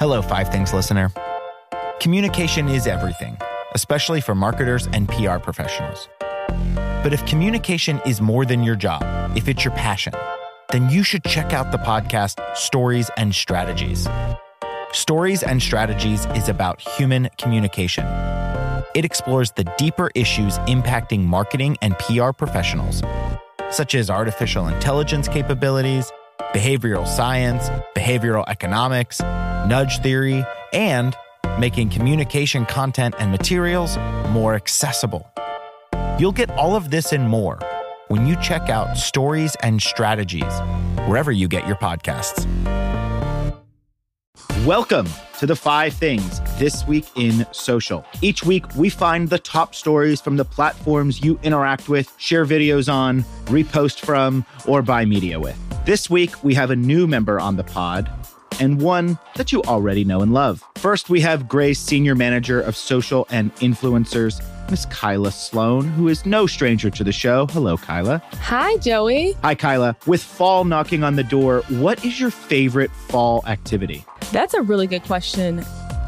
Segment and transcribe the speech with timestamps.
[0.00, 1.12] Hello, Five Things listener.
[2.00, 3.38] Communication is everything,
[3.74, 6.08] especially for marketers and PR professionals.
[6.76, 9.02] But if communication is more than your job,
[9.36, 10.12] if it's your passion,
[10.72, 14.08] then you should check out the podcast Stories and Strategies.
[14.92, 18.04] Stories and Strategies is about human communication.
[18.96, 23.00] It explores the deeper issues impacting marketing and PR professionals,
[23.70, 26.10] such as artificial intelligence capabilities,
[26.52, 29.20] behavioral science, behavioral economics,
[29.66, 31.16] nudge theory, and
[31.58, 33.96] making communication content and materials
[34.30, 35.26] more accessible.
[36.18, 37.58] You'll get all of this and more
[38.08, 40.52] when you check out Stories and Strategies,
[41.06, 42.46] wherever you get your podcasts.
[44.64, 45.08] Welcome
[45.38, 48.04] to the five things this week in social.
[48.22, 52.92] Each week, we find the top stories from the platforms you interact with, share videos
[52.92, 55.58] on, repost from, or buy media with.
[55.84, 58.10] This week, we have a new member on the pod
[58.60, 60.62] and one that you already know and love.
[60.76, 66.24] First, we have Grey's Senior Manager of Social and Influencers, Miss Kyla Sloan, who is
[66.24, 67.46] no stranger to the show.
[67.48, 68.22] Hello, Kyla.
[68.34, 69.32] Hi, Joey.
[69.42, 69.96] Hi, Kyla.
[70.06, 74.04] With fall knocking on the door, what is your favorite fall activity?
[74.32, 75.64] That's a really good question.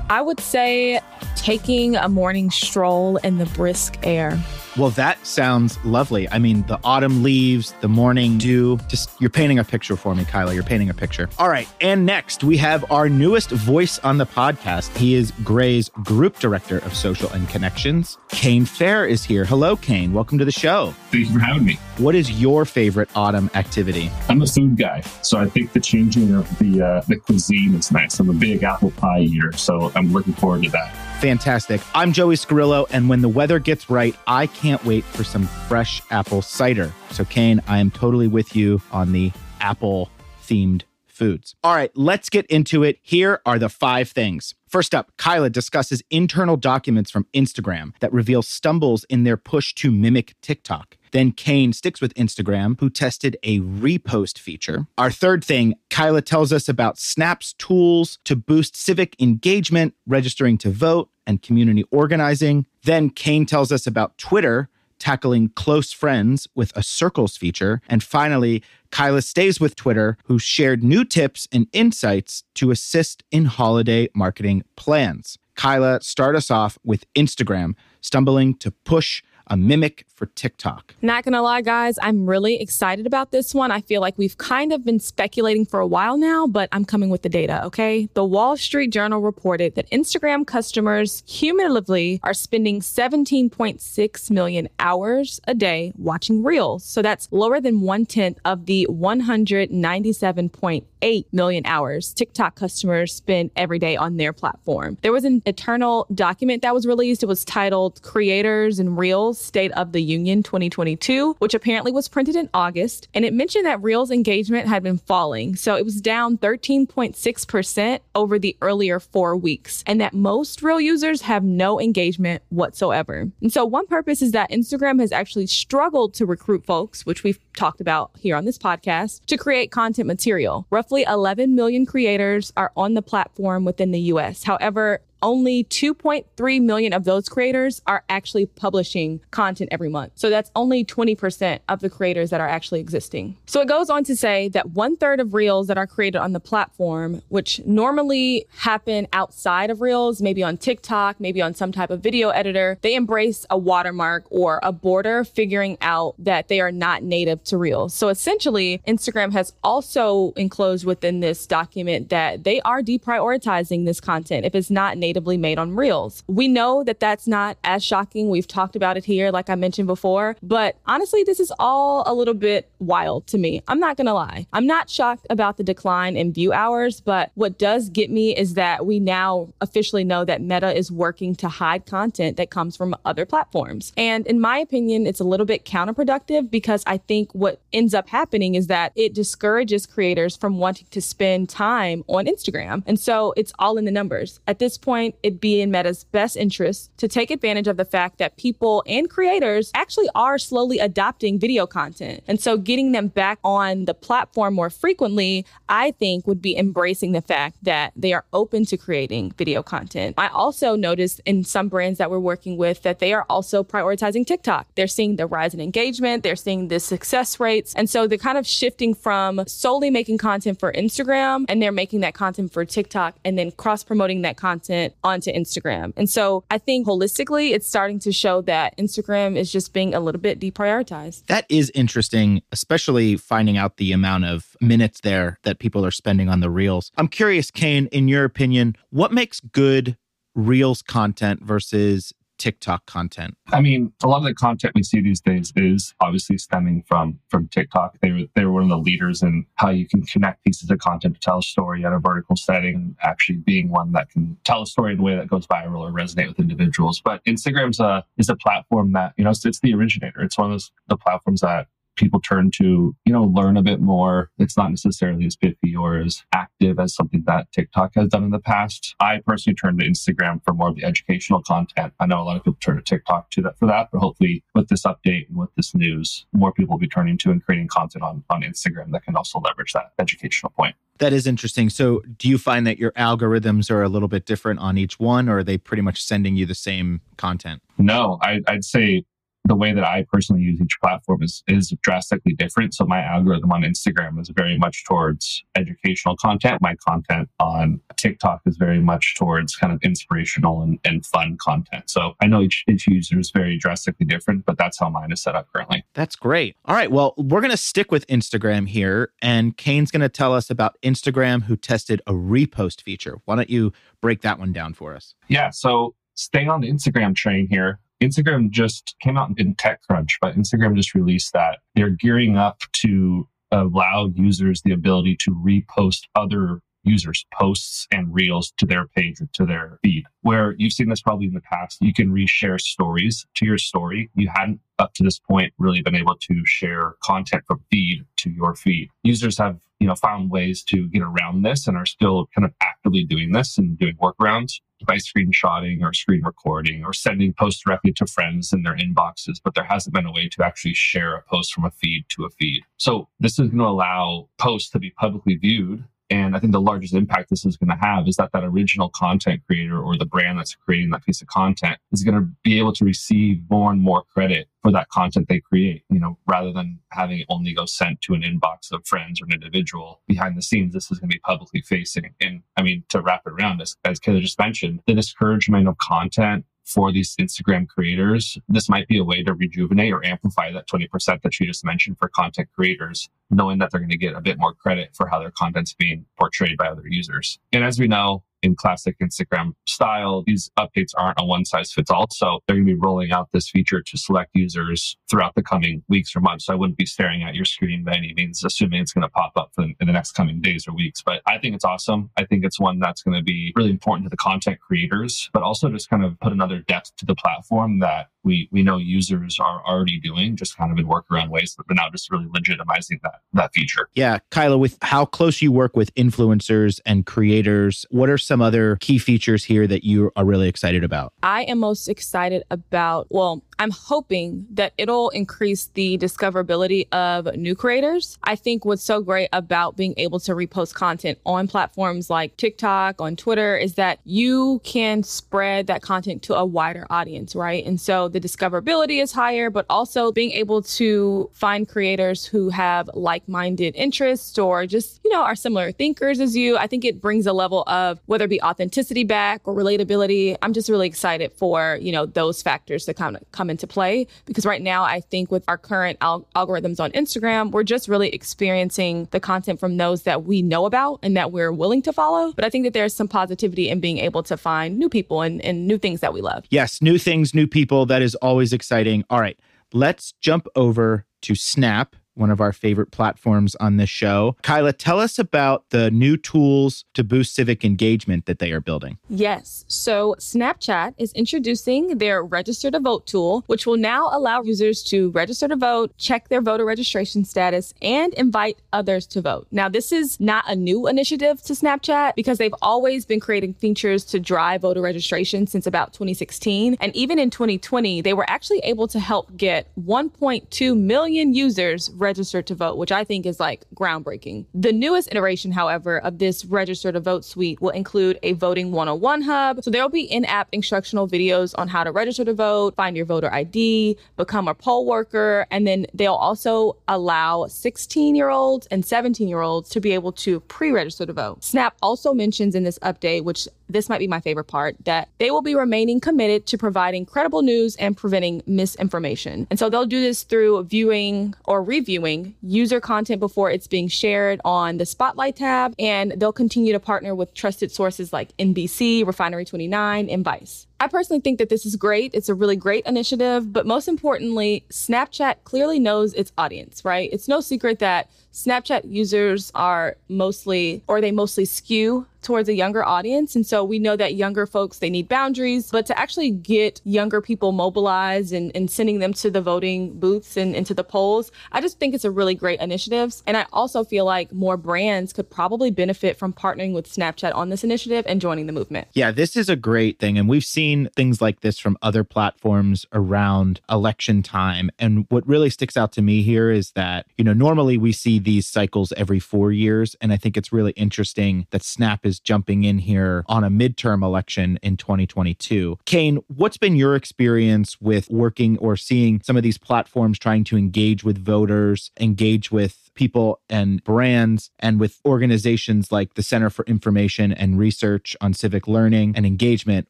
[0.09, 1.01] I would say
[1.35, 4.39] taking a morning stroll in the brisk air.
[4.77, 6.29] Well, that sounds lovely.
[6.29, 8.79] I mean, the autumn leaves, the morning dew.
[8.89, 10.53] Just you're painting a picture for me, Kyla.
[10.53, 11.31] You're painting a picture.
[11.39, 11.67] All right.
[11.81, 14.95] And next, we have our newest voice on the podcast.
[14.99, 18.19] He is Grey's Group Director of Social and Connections.
[18.29, 19.47] Kane Fair is here.
[19.47, 20.13] Hello, Kane.
[20.13, 20.95] Welcome to the show.
[21.11, 21.79] Thank you for having me.
[21.97, 24.11] What is your favorite autumn activity?
[24.29, 27.91] I'm a food guy, so I think the changing of the uh, the cuisine is
[27.91, 28.21] nice.
[28.21, 30.95] I'm a big apple pie eater, so I'm looking forward to that.
[31.21, 31.81] Fantastic.
[31.95, 36.03] I'm Joey Scarillo, and when the weather gets right, I can't wait for some fresh
[36.11, 36.93] apple cider.
[37.11, 40.11] So, Kane, I am totally with you on the apple
[40.45, 41.55] themed foods.
[41.65, 42.99] All right, let's get into it.
[43.01, 44.55] Here are the five things.
[44.69, 49.91] First up, Kyla discusses internal documents from Instagram that reveal stumbles in their push to
[49.91, 50.96] mimic TikTok.
[51.13, 54.87] Then Kane sticks with Instagram, who tested a repost feature.
[54.99, 60.71] Our third thing, Kyla tells us about Snap's tools to boost civic engagement, registering to
[60.71, 62.67] vote, and community organizing.
[62.85, 64.69] Then Kane tells us about Twitter
[64.99, 67.83] tackling close friends with a circles feature.
[67.89, 73.45] And finally, Kyla stays with Twitter, who shared new tips and insights to assist in
[73.47, 75.39] holiday marketing plans.
[75.55, 80.95] Kyla, start us off with Instagram stumbling to push a mimic for TikTok.
[81.03, 83.71] Not gonna lie, guys, I'm really excited about this one.
[83.71, 87.11] I feel like we've kind of been speculating for a while now, but I'm coming
[87.11, 88.09] with the data, okay?
[88.15, 95.55] The Wall Street Journal reported that Instagram customers cumulatively are spending 17.6 million hours a
[95.55, 96.85] day watching Reels.
[96.85, 103.79] So that's lower than one tenth of the 197.8 million hours TikTok customers spend every
[103.79, 104.99] day on their platform.
[105.03, 107.23] There was an eternal document that was released.
[107.23, 112.37] It was titled Creators and Reels State of the Union 2022, which apparently was printed
[112.37, 113.09] in August.
[113.15, 115.57] And it mentioned that Reels engagement had been falling.
[115.57, 121.23] So it was down 13.6% over the earlier four weeks, and that most Reel users
[121.23, 123.31] have no engagement whatsoever.
[123.41, 127.39] And so one purpose is that Instagram has actually struggled to recruit folks, which we've
[127.55, 130.67] talked about here on this podcast, to create content material.
[130.71, 134.45] Roughly 11 million creators are on the platform within the US.
[134.45, 140.13] However, only 2.3 million of those creators are actually publishing content every month.
[140.15, 143.37] So that's only 20% of the creators that are actually existing.
[143.47, 146.33] So it goes on to say that one third of reels that are created on
[146.33, 151.91] the platform, which normally happen outside of reels, maybe on TikTok, maybe on some type
[151.91, 156.73] of video editor, they embrace a watermark or a border, figuring out that they are
[156.73, 157.95] not native to reels.
[157.95, 164.45] So essentially, Instagram has also enclosed within this document that they are deprioritizing this content
[164.45, 166.25] if it's not native natively made on Reels.
[166.27, 168.29] We know that that's not as shocking.
[168.29, 170.35] We've talked about it here, like I mentioned before.
[170.43, 173.63] But honestly, this is all a little bit wild to me.
[173.69, 174.47] I'm not going to lie.
[174.53, 178.55] I'm not shocked about the decline in view hours, but what does get me is
[178.55, 182.97] that we now officially know that Meta is working to hide content that comes from
[183.05, 183.93] other platforms.
[183.97, 188.09] And in my opinion, it's a little bit counterproductive because I think what ends up
[188.09, 192.83] happening is that it discourages creators from wanting to spend time on Instagram.
[192.87, 194.41] And so it's all in the numbers.
[194.49, 197.85] At this point, point, it'd be in Meta's best interest to take advantage of the
[197.85, 202.23] fact that people and creators actually are slowly adopting video content.
[202.27, 207.13] And so getting them back on the platform more frequently, I think would be embracing
[207.13, 210.15] the fact that they are open to creating video content.
[210.17, 214.27] I also noticed in some brands that we're working with that they are also prioritizing
[214.27, 214.67] TikTok.
[214.77, 217.75] They're seeing the rise in engagement, they're seeing the success rates.
[217.75, 222.01] And so they're kind of shifting from solely making content for Instagram and they're making
[222.01, 225.93] that content for TikTok and then cross promoting that content onto Instagram.
[225.97, 230.01] And so I think holistically, it's starting to show that Instagram is just being a
[230.01, 231.27] little bit deprioritized.
[231.27, 236.29] That is interesting, especially finding out the amount of minutes there that people are spending
[236.29, 236.91] on the reels.
[236.97, 239.97] I'm curious, Kane, in your opinion, what makes good
[240.35, 243.37] reels content versus TikTok content?
[243.53, 247.19] I mean, a lot of the content we see these days is obviously stemming from
[247.29, 247.99] from TikTok.
[248.01, 250.79] They were they were one of the leaders in how you can connect pieces of
[250.79, 254.63] content to tell a story at a vertical setting, actually being one that can tell
[254.63, 257.01] a story in a way that goes viral or resonate with individuals.
[257.05, 260.23] But Instagram's a is a platform that you know it's, it's the originator.
[260.23, 263.81] It's one of those the platforms that people turn to, you know, learn a bit
[263.81, 264.31] more.
[264.39, 268.31] It's not necessarily as pithy or as active as something that TikTok has done in
[268.31, 268.95] the past.
[269.01, 271.93] I personally turn to Instagram for more of the educational content.
[271.99, 274.45] I know a lot of people turn to TikTok to that for that, but hopefully
[274.55, 277.69] with this update and with this news, more people will be turning to and creating
[277.69, 280.77] content on, on Instagram that can also leverage that educational point.
[280.99, 281.69] That is interesting.
[281.69, 285.29] So, do you find that your algorithms are a little bit different on each one,
[285.29, 287.63] or are they pretty much sending you the same content?
[287.77, 289.05] No, I, would say
[289.47, 292.75] the way that I personally use each platform is is drastically different.
[292.75, 296.61] So my algorithm on Instagram is very much towards educational content.
[296.61, 301.89] My content on TikTok is very much towards kind of inspirational and, and fun content.
[301.91, 305.23] So I know each, each user is very drastically different, but that's how mine is
[305.23, 305.85] set up currently.
[305.95, 306.57] That's great.
[306.65, 306.91] All right.
[306.91, 309.13] Well, we're going to stick with Instagram here.
[309.23, 313.19] And Kane's going to tell us about Instagram who tested a repost feature.
[313.25, 315.15] Why don't you break that one down for us?
[315.29, 315.51] Yeah.
[315.51, 320.77] So staying on the Instagram train here, Instagram just came out in TechCrunch, but Instagram
[320.77, 327.27] just released that they're gearing up to allow users the ability to repost other users'
[327.33, 330.05] posts and reels to their page or to their feed.
[330.23, 334.09] Where you've seen this probably in the past, you can reshare stories to your story.
[334.15, 338.31] You hadn't up to this point really been able to share content from feed to
[338.31, 338.91] your feed.
[339.03, 342.53] Users have you know found ways to get around this and are still kind of
[342.63, 347.93] actively doing this and doing workarounds by screenshotting or screen recording or sending posts directly
[347.95, 351.23] to friends in their inboxes, but there hasn't been a way to actually share a
[351.23, 352.63] post from a feed to a feed.
[352.77, 356.61] So this is going to allow posts to be publicly viewed and I think the
[356.61, 360.07] largest impact this is going to have is that that original content creator or the
[360.07, 363.73] brand that's creating that piece of content is going to be able to receive more
[363.73, 367.53] and more credit for that content they create, you know, rather than having it only
[367.53, 370.73] go sent to an inbox of friends or an individual behind the scenes.
[370.73, 372.15] This is going to be publicly facing.
[372.21, 375.77] And I mean, to wrap it around, as, as Kayla just mentioned, the discouragement of
[375.79, 380.69] content for these Instagram creators, this might be a way to rejuvenate or amplify that
[380.69, 384.21] 20% that you just mentioned for content creators, knowing that they're going to get a
[384.21, 387.39] bit more credit for how their content's being portrayed by other users.
[387.53, 390.23] And as we know, in classic Instagram style.
[390.27, 392.07] These updates aren't a one size fits all.
[392.11, 395.83] So they're going to be rolling out this feature to select users throughout the coming
[395.89, 396.47] weeks or months.
[396.47, 399.09] So I wouldn't be staring at your screen by any means, assuming it's going to
[399.09, 401.03] pop up in the next coming days or weeks.
[401.03, 402.11] But I think it's awesome.
[402.17, 405.43] I think it's one that's going to be really important to the content creators, but
[405.43, 409.39] also just kind of put another depth to the platform that we we know users
[409.41, 413.21] are already doing, just kind of in workaround ways, but now just really legitimizing that
[413.33, 413.89] that feature.
[413.95, 418.77] Yeah, Kyla, with how close you work with influencers and creators, what are some other
[418.77, 421.13] key features here that you are really excited about?
[421.23, 427.55] I am most excited about well, I'm hoping that it'll increase the discoverability of new
[427.55, 428.19] creators.
[428.23, 433.01] I think what's so great about being able to repost content on platforms like TikTok,
[433.01, 437.65] on Twitter, is that you can spread that content to a wider audience, right?
[437.65, 442.91] And so the discoverability is higher, but also being able to find creators who have
[442.95, 446.57] like minded interests or just, you know, are similar thinkers as you.
[446.57, 450.37] I think it brings a level of whether it be authenticity back or relatability.
[450.43, 454.07] I'm just really excited for, you know, those factors to come, come come into play
[454.25, 458.09] because right now I think with our current al- algorithms on Instagram, we're just really
[458.09, 462.33] experiencing the content from those that we know about and that we're willing to follow.
[462.33, 465.41] But I think that there's some positivity in being able to find new people and,
[465.45, 466.45] and new things that we love.
[466.51, 467.87] Yes, new things, new people.
[467.87, 469.05] That is always exciting.
[469.11, 469.39] All right,
[469.73, 474.37] let's jump over to Snap one of our favorite platforms on this show.
[474.43, 478.99] Kyla, tell us about the new tools to boost civic engagement that they are building.
[479.09, 479.65] Yes.
[479.69, 485.11] So, Snapchat is introducing their register to vote tool, which will now allow users to
[485.11, 489.47] register to vote, check their voter registration status, and invite others to vote.
[489.51, 494.05] Now, this is not a new initiative to Snapchat because they've always been creating features
[494.07, 496.77] to drive voter registration since about 2016.
[496.81, 502.47] And even in 2020, they were actually able to help get 1.2 million users registered
[502.47, 504.47] to vote, which I think is like groundbreaking.
[504.55, 509.23] The newest iteration, however, of this register to vote suite will include a voting 101
[509.23, 509.65] hub.
[509.65, 513.07] So there'll be in app instructional videos on how to register to vote, find your
[513.07, 518.87] voter ID, become a poll worker, and then they'll also allow 16 year olds and
[518.87, 521.43] 17 year olds to be able to pre register to vote.
[521.43, 525.31] Snap also mentions in this update, which this might be my favorite part, that they
[525.31, 529.47] will be remaining committed to providing credible news and preventing misinformation.
[529.51, 534.41] And so they'll do this through viewing or reviewing user content before it's being shared
[534.45, 535.75] on the Spotlight tab.
[535.79, 540.67] And they'll continue to partner with trusted sources like NBC, Refinery 29, and Vice.
[540.79, 542.11] I personally think that this is great.
[542.15, 547.09] It's a really great initiative, but most importantly, Snapchat clearly knows its audience, right?
[547.13, 552.85] It's no secret that Snapchat users are mostly, or they mostly skew towards a younger
[552.85, 553.37] audience.
[553.37, 557.23] And so we know that younger folks, they need boundaries, but to actually get younger
[557.23, 561.61] people mobilized and, and sending them to the voting booths and into the polls, I
[561.61, 563.15] just think it's a really great initiative.
[563.27, 567.49] And I also feel like more brands could probably benefit from partnering with Snapchat on
[567.49, 568.89] this initiative and joining the movement.
[568.93, 570.19] Yeah, this is a great thing.
[570.19, 570.66] And we've seen
[570.97, 574.69] things like this from other platforms around election time.
[574.79, 578.19] And what really sticks out to me here is that, you know, normally we see
[578.19, 579.95] these cycles every four years.
[580.01, 583.51] And I think it's really interesting that Snap is is jumping in here on a
[583.51, 585.79] midterm election in 2022.
[585.85, 590.57] Kane, what's been your experience with working or seeing some of these platforms trying to
[590.57, 596.65] engage with voters, engage with people and brands and with organizations like the Center for
[596.65, 599.87] Information and Research on Civic Learning and Engagement.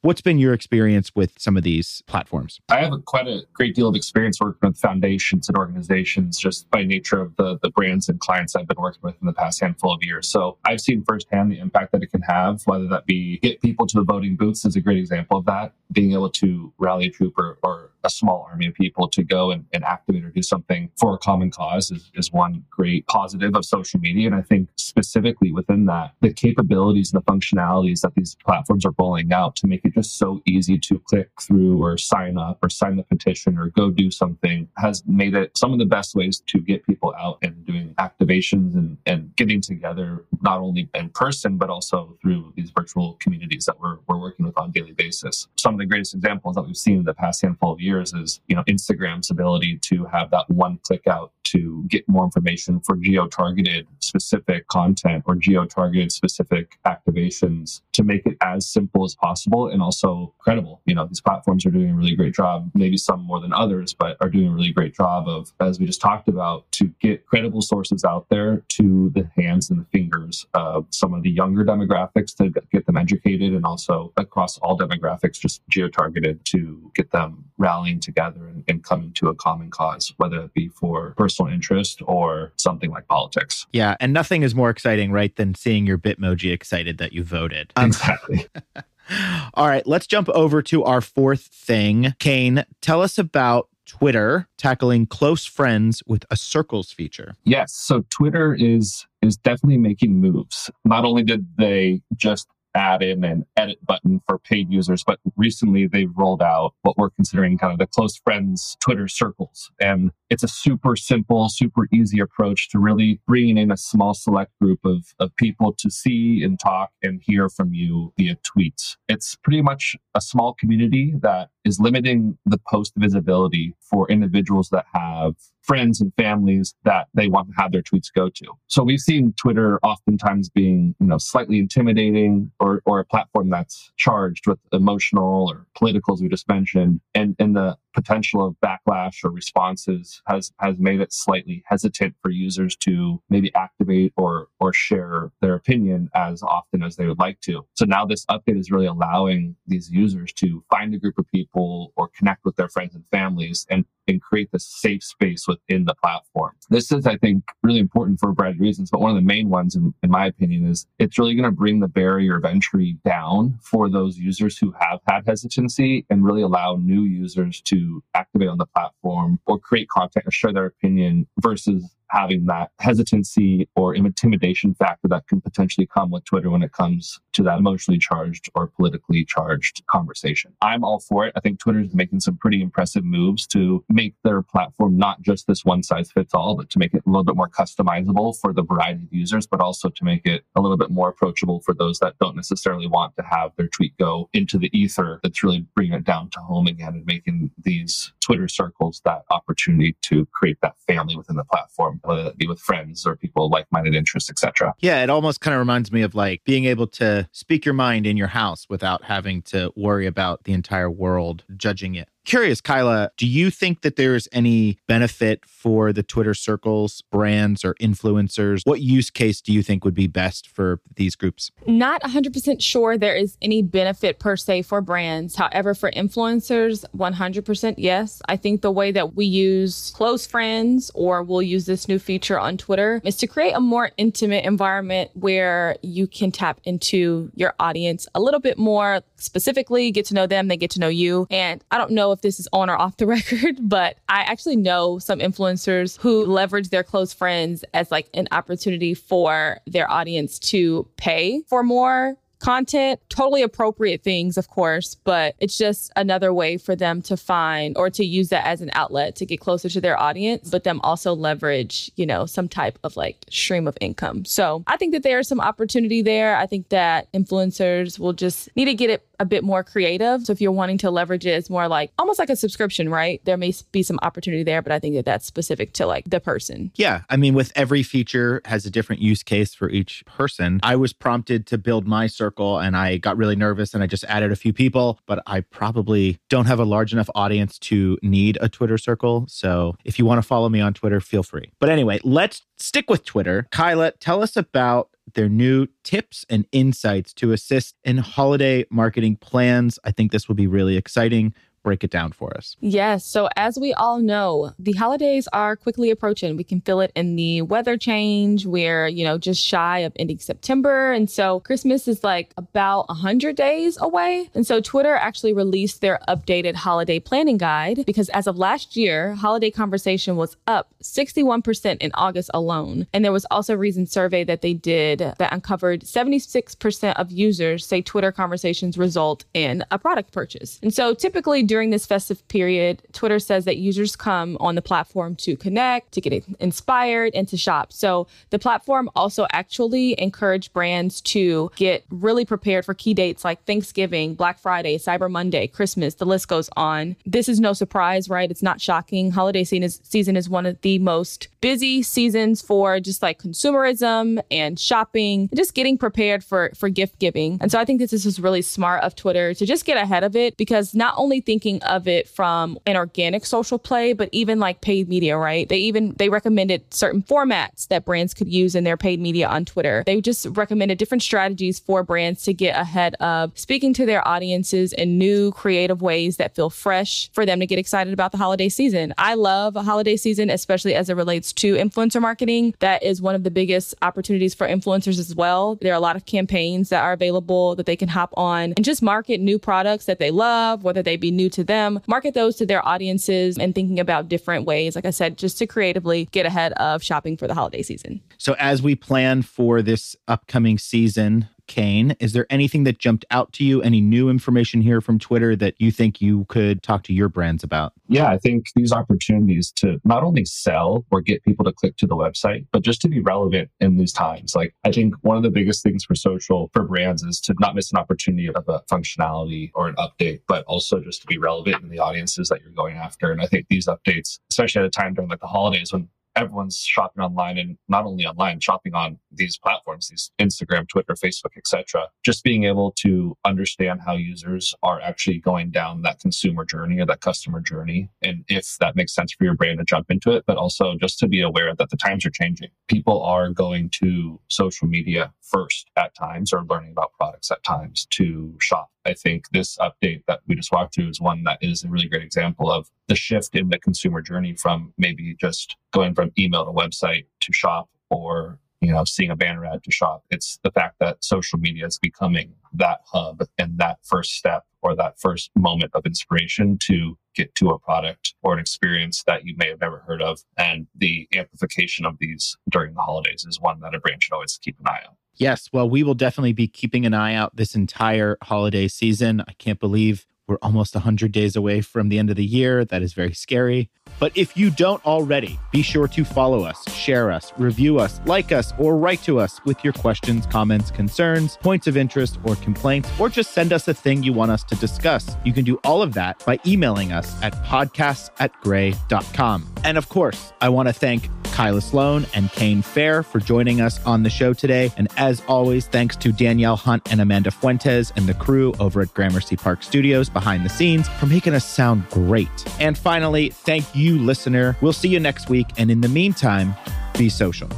[0.00, 2.60] What's been your experience with some of these platforms?
[2.70, 6.70] I have a, quite a great deal of experience working with foundations and organizations just
[6.70, 9.60] by nature of the, the brands and clients I've been working with in the past
[9.60, 10.28] handful of years.
[10.28, 13.86] So I've seen firsthand the impact that it can have, whether that be get people
[13.86, 17.10] to the voting booths is a great example of that, being able to rally a
[17.10, 20.42] troop or, or a small army of people to go and, and activate or do
[20.42, 24.26] something for a common cause is, is one great positive of social media.
[24.26, 28.92] And I think specifically within that, the capabilities and the functionalities that these platforms are
[28.98, 32.68] rolling out to make it just so easy to click through or sign up or
[32.68, 36.42] sign the petition or go do something has made it some of the best ways
[36.46, 41.56] to get people out and doing activations and, and getting together, not only in person,
[41.56, 45.48] but also through these virtual communities that we're, we're working with on a daily basis.
[45.56, 48.12] Some of the greatest examples that we've seen in the past handful of years years
[48.12, 52.80] is you know Instagram's ability to have that one click out to get more information
[52.80, 59.04] for geo targeted specific content or geo targeted specific activations to make it as simple
[59.04, 60.80] as possible and also credible.
[60.86, 63.94] You know, these platforms are doing a really great job, maybe some more than others,
[63.94, 67.26] but are doing a really great job of, as we just talked about, to get
[67.26, 71.64] credible sources out there to the hands and the fingers of some of the younger
[71.64, 77.10] demographics to get them educated and also across all demographics, just geo targeted to get
[77.10, 81.41] them rallying together and, and coming to a common cause, whether it be for personal
[81.42, 83.66] personal interest or something like politics.
[83.72, 83.96] Yeah.
[84.00, 87.72] And nothing is more exciting, right, than seeing your Bitmoji excited that you voted.
[87.76, 88.46] Um, exactly.
[89.54, 92.14] All right, let's jump over to our fourth thing.
[92.18, 97.34] Kane, tell us about Twitter tackling close friends with a circles feature.
[97.44, 100.70] Yes, so Twitter is is definitely making moves.
[100.84, 105.86] Not only did they just add in an edit button for paid users, but recently
[105.86, 109.70] they've rolled out what we're considering kind of the close friends Twitter circles.
[109.80, 114.50] And it's a super simple, super easy approach to really bringing in a small select
[114.62, 118.96] group of, of people to see and talk and hear from you via tweets.
[119.10, 124.86] It's pretty much a small community that is limiting the post visibility for individuals that
[124.94, 128.46] have friends and families that they want to have their tweets go to.
[128.66, 133.92] So we've seen Twitter oftentimes being, you know, slightly intimidating or, or a platform that's
[133.96, 137.00] charged with emotional or political, as we just mentioned.
[137.14, 142.30] And, and the potential of backlash or responses has has made it slightly hesitant for
[142.30, 147.40] users to maybe activate or or share their opinion as often as they would like
[147.40, 147.66] to.
[147.74, 151.92] So now this update is really allowing these users to find a group of people
[151.96, 155.94] or connect with their friends and families and and create this safe space within the
[155.94, 156.52] platform.
[156.70, 159.22] This is, I think, really important for a variety of reasons, but one of the
[159.22, 162.44] main ones, in, in my opinion, is it's really going to bring the barrier of
[162.44, 167.81] entry down for those users who have had hesitancy and really allow new users to
[168.14, 173.68] activate on the platform or create content or share their opinion versus having that hesitancy
[173.74, 177.98] or intimidation factor that can potentially come with Twitter when it comes to that emotionally
[177.98, 180.52] charged or politically charged conversation.
[180.60, 181.32] I'm all for it.
[181.34, 185.46] I think Twitter is making some pretty impressive moves to make their platform not just
[185.46, 188.52] this one size fits all, but to make it a little bit more customizable for
[188.52, 191.72] the variety of users, but also to make it a little bit more approachable for
[191.72, 195.18] those that don't necessarily want to have their tweet go into the ether.
[195.22, 199.96] That's really bringing it down to home again and making these Twitter circles that opportunity
[200.02, 203.66] to create that family within the platform, whether that be with friends or people like
[203.70, 204.74] minded interests, etc.
[204.80, 208.06] Yeah, it almost kind of reminds me of like being able to speak your mind
[208.06, 212.08] in your house without having to worry about the entire world judging it.
[212.24, 217.74] Curious, Kyla, do you think that there's any benefit for the Twitter circles, brands, or
[217.74, 218.62] influencers?
[218.64, 221.50] What use case do you think would be best for these groups?
[221.66, 225.34] Not 100% sure there is any benefit per se for brands.
[225.34, 228.22] However, for influencers, 100% yes.
[228.28, 232.38] I think the way that we use close friends or we'll use this new feature
[232.38, 237.54] on Twitter is to create a more intimate environment where you can tap into your
[237.58, 241.26] audience a little bit more specifically, get to know them, they get to know you.
[241.30, 244.56] And I don't know if this is on or off the record, but I actually
[244.56, 250.38] know some influencers who leverage their close friends as like an opportunity for their audience
[250.38, 256.58] to pay for more content, totally appropriate things, of course, but it's just another way
[256.58, 259.80] for them to find or to use that as an outlet to get closer to
[259.80, 264.24] their audience, but them also leverage, you know, some type of like stream of income.
[264.24, 266.36] So I think that there's some opportunity there.
[266.36, 270.24] I think that influencers will just need to get it a bit more creative.
[270.24, 273.24] So if you're wanting to leverage it, it's more like almost like a subscription, right?
[273.24, 276.18] There may be some opportunity there, but I think that that's specific to like the
[276.18, 276.72] person.
[276.74, 277.02] Yeah.
[277.08, 280.58] I mean, with every feature has a different use case for each person.
[280.64, 284.04] I was prompted to build my circle and I got really nervous and I just
[284.04, 288.38] added a few people, but I probably don't have a large enough audience to need
[288.40, 289.24] a Twitter circle.
[289.28, 291.52] So if you want to follow me on Twitter, feel free.
[291.60, 293.46] But anyway, let's stick with Twitter.
[293.52, 299.78] Kyla, tell us about their new tips and insights to assist in holiday marketing plans.
[299.84, 302.56] I think this will be really exciting break it down for us.
[302.60, 303.04] Yes.
[303.04, 306.36] So, as we all know, the holidays are quickly approaching.
[306.36, 308.46] We can feel it in the weather change.
[308.46, 310.92] We're, you know, just shy of ending September.
[310.92, 314.30] And so, Christmas is like about 100 days away.
[314.34, 319.14] And so, Twitter actually released their updated holiday planning guide because as of last year,
[319.14, 322.86] holiday conversation was up 61% in August alone.
[322.92, 327.64] And there was also a recent survey that they did that uncovered 76% of users
[327.64, 330.58] say Twitter conversations result in a product purchase.
[330.62, 335.14] And so, typically, during this festive period, Twitter says that users come on the platform
[335.14, 337.74] to connect, to get inspired, and to shop.
[337.74, 343.44] So the platform also actually encouraged brands to get really prepared for key dates like
[343.44, 346.96] Thanksgiving, Black Friday, Cyber Monday, Christmas, the list goes on.
[347.04, 348.30] This is no surprise, right?
[348.30, 349.10] It's not shocking.
[349.10, 354.22] Holiday season is, season is one of the most busy seasons for just like consumerism
[354.30, 357.36] and shopping, and just getting prepared for, for gift giving.
[357.42, 360.16] And so I think this is really smart of Twitter to just get ahead of
[360.16, 364.38] it because not only think thinking of it from an organic social play, but even
[364.38, 365.48] like paid media, right?
[365.48, 369.44] They even they recommended certain formats that brands could use in their paid media on
[369.44, 369.82] Twitter.
[369.84, 374.72] They just recommended different strategies for brands to get ahead of speaking to their audiences
[374.72, 378.48] in new creative ways that feel fresh for them to get excited about the holiday
[378.48, 378.94] season.
[378.98, 382.54] I love a holiday season, especially as it relates to influencer marketing.
[382.60, 385.56] That is one of the biggest opportunities for influencers as well.
[385.56, 388.64] There are a lot of campaigns that are available that they can hop on and
[388.64, 392.36] just market new products that they love, whether they be new to them, market those
[392.36, 396.26] to their audiences and thinking about different ways, like I said, just to creatively get
[396.26, 398.00] ahead of shopping for the holiday season.
[398.18, 403.32] So, as we plan for this upcoming season, Kane, is there anything that jumped out
[403.34, 403.62] to you?
[403.62, 407.44] Any new information here from Twitter that you think you could talk to your brands
[407.44, 407.72] about?
[407.88, 411.86] Yeah, I think these opportunities to not only sell or get people to click to
[411.86, 414.34] the website, but just to be relevant in these times.
[414.34, 417.54] Like, I think one of the biggest things for social for brands is to not
[417.54, 421.62] miss an opportunity of a functionality or an update, but also just to be relevant
[421.62, 423.10] in the audiences that you're going after.
[423.10, 426.58] And I think these updates, especially at a time during like the holidays when everyone's
[426.58, 431.86] shopping online and not only online shopping on these platforms these instagram twitter facebook etc
[432.04, 436.86] just being able to understand how users are actually going down that consumer journey or
[436.86, 440.24] that customer journey and if that makes sense for your brand to jump into it
[440.26, 442.48] but also just to be aware that the times are changing.
[442.68, 447.86] People are going to social media first at times or learning about products at times
[447.90, 448.70] to shop.
[448.84, 451.88] I think this update that we just walked through is one that is a really
[451.88, 456.52] great example of the shift in the consumer journey from maybe just going email to
[456.52, 460.76] website to shop or you know seeing a banner ad to shop it's the fact
[460.78, 465.72] that social media is becoming that hub and that first step or that first moment
[465.74, 469.78] of inspiration to get to a product or an experience that you may have never
[469.78, 470.20] heard of.
[470.38, 474.38] And the amplification of these during the holidays is one that a brand should always
[474.42, 474.94] keep an eye on.
[475.16, 479.20] Yes, well, we will definitely be keeping an eye out this entire holiday season.
[479.28, 482.64] I can't believe we're almost 100 days away from the end of the year.
[482.64, 483.68] That is very scary.
[483.98, 488.32] But if you don't already, be sure to follow us, share us, review us, like
[488.32, 492.90] us, or write to us with your questions, comments, concerns, points of interest, or complaints,
[492.98, 495.16] or just send us a thing you want us to discuss.
[495.24, 499.46] You can do all of that by emailing us at podcasts at grey.com.
[499.64, 503.84] And of course, I want to thank Kyla Sloan and Kane Fair for joining us
[503.84, 504.70] on the show today.
[504.76, 508.94] And as always, thanks to Danielle Hunt and Amanda Fuentes and the crew over at
[508.94, 512.28] Gramercy Park Studios behind the scenes for making us sound great.
[512.60, 514.56] And finally, thank you, listener.
[514.60, 515.46] We'll see you next week.
[515.56, 516.54] And in the meantime,
[516.96, 517.48] be social.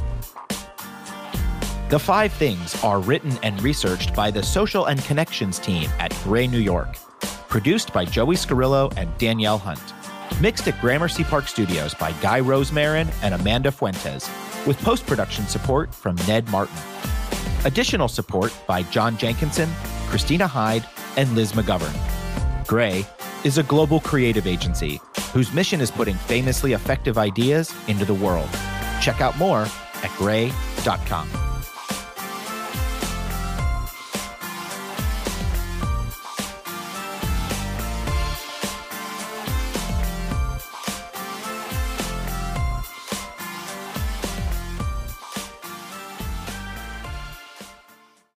[1.89, 6.47] The Five Things are written and researched by the Social and Connections team at Grey
[6.47, 6.95] New York.
[7.47, 9.93] Produced by Joey Scarillo and Danielle Hunt.
[10.41, 14.29] Mixed at Gramercy Park Studios by Guy Rosemarin and Amanda Fuentes,
[14.65, 16.75] with post production support from Ned Martin.
[17.63, 19.69] Additional support by John Jenkinson,
[20.07, 20.85] Christina Hyde,
[21.17, 21.95] and Liz McGovern.
[22.67, 23.05] Grey
[23.43, 24.99] is a global creative agency
[25.33, 28.49] whose mission is putting famously effective ideas into the world.
[29.01, 29.67] Check out more
[30.03, 31.44] at grey.com.